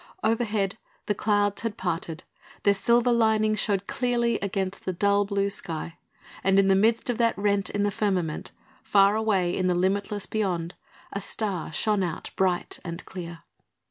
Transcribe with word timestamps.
Overhead 0.23 0.79
the 1.05 1.13
clouds 1.13 1.61
had 1.61 1.77
parted, 1.77 2.23
their 2.63 2.73
silver 2.73 3.11
lining 3.13 3.53
showed 3.53 3.85
clearly 3.85 4.39
against 4.39 4.83
the 4.83 4.93
dull 4.93 5.25
blue 5.25 5.51
sky, 5.51 5.99
and 6.43 6.57
in 6.57 6.69
the 6.69 6.75
midst 6.75 7.07
of 7.11 7.19
that 7.19 7.37
rent 7.37 7.69
in 7.69 7.83
the 7.83 7.91
firmament, 7.91 8.49
far 8.81 9.15
away 9.15 9.55
in 9.55 9.67
the 9.67 9.75
limitless 9.75 10.25
beyond, 10.25 10.73
a 11.13 11.21
star 11.21 11.71
shone 11.71 12.01
out 12.01 12.31
bright 12.35 12.79
and 12.83 13.05
clear. 13.05 13.43